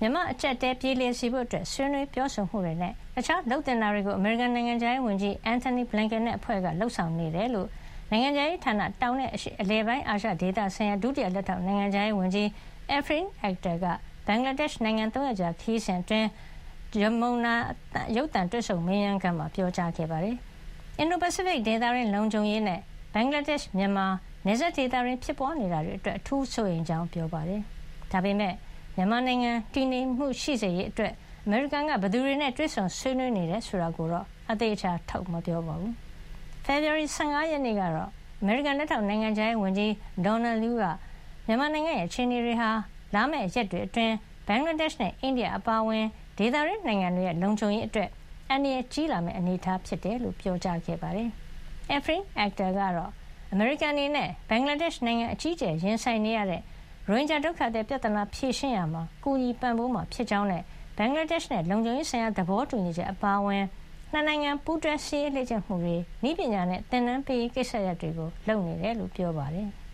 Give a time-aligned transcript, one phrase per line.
[0.00, 7.68] မြန်မာအကြက်တဲပြေးလည်စီဖို့ ဆွေးနွေးပြောဆိုမှုတွေနဲ့အခြားလုပ်တင်တာတွေကို အမေရိကန်နိုင်ငံခြားရေးဝန်ကြီး Antony Blinken နဲ့ အဖွဲ့ကလှုပ်ဆောင်နေတယ်လို့
[8.10, 9.30] နိုင်ငံခြားရေးဌာန တောင်နဲ့
[9.60, 12.46] အလယ်ပိုင်းအာရှဒေသဆိုင်ရာ ဒုတိယလက်ထောက် နိုင်ငံခြားရေးဝန်ကြီး
[12.96, 13.86] Afreen Akhter က
[14.26, 16.28] ဘင်္ဂလားဒေ့ရှ်နိုင်ငံသုံးရက်ကြာ ခရီးစဉ်အတွင်း
[17.00, 17.54] ယမုန်နာ
[18.16, 20.36] ရုပ်သံတွေ့ဆုံမေးမြန်းခန်းမှာ ပြောကြားခဲ့ပါတယ်။
[20.98, 22.80] အင်ဒို-ပစိဖိတ်ဒေသတွင်း လုံခြုံရေးနဲ့
[23.14, 24.06] ဘင်္ဂလားဒေ့ရှ်-မြန်မာ
[24.46, 27.60] နယ်စပ်ဒေသတွင်း ဖြစ်ပွါးနေတာတွေအတွက် အထူးစိုးရိမ်ကြောင်း ပြောပါတယ်။
[28.12, 28.56] ဒါပေမယ့်
[28.98, 31.12] မြန်မာနိုင်ငံတည်ငြိမ်မှုရှိစေရေးအတွက်
[31.44, 35.92] အမေရိကန်ကဘယ်သူတွေနဲ့တွေ့ဆုံဆွေးနွေးနေတယ်ဆိုတာကိုတော့အသေအချာထုတ်မပြောပါဘူး။
[36.64, 38.08] ဖေဖေါ်ဝါရီ၁၅ရက်နေ့ကတော့
[38.40, 39.92] အမေရိကန်လက်ထောက်နိုင်ငံခြားရေးဝန်ကြီး
[40.24, 40.84] ဒေါ်နယ်လူးက
[41.46, 42.70] မြန်မာနိုင်ငံရဲ့အခြေအနေတွေဟာ
[43.14, 44.14] လာမယ့်ရက်တွေအတွင်း
[44.46, 46.04] ဘင်္ဂလားဒေ့ရှ်နဲ့အိန္ဒိယအပါအဝင်
[46.38, 48.08] ဒေသတွင်းနိုင်ငံတွေရဲ့လုံခြုံရေးအတွက်
[48.50, 51.28] အန္တရာယ်ကြီးလာမယ့်အနေအထားဖြစ်တယ်လို့ပြောကြားခဲ့ပါတယ်။
[51.96, 53.10] Afreen Akhter ကတော့
[53.52, 56.62] အမေရိကန်အနေနဲ့ဘင်္ဂလားဒေ့ရှ်နိုင်ငံအကြီးအကျယ်ရင်ဆိုင်နေရတဲ့
[57.10, 60.62] ရိုဟင်ဂျာဒုက္ခသည်ပြဿနာဖြေရှင်းရာမှာ ကူညီပံ့ပိုးမှာ ဖြစ်ကြောင်းနဲ့
[60.96, 63.64] ဘင်္ဂလားဒေ့ရှ်နဲ့ လုံခြုံရေးဆိုင်ရာ သဘောတူညီချက် အပါအဝင်
[64.12, 69.68] နှစ်နိုင်ငံ ပူးတွဲစစ်ရေးလေ့ကျင့်မှုတွေ၊နည်းပညာနဲ့ သင်တန်းပေးရေး ကိစ္စရပ်တွေကို လုပ်နေတယ်လို့ ပြောပါတယ်။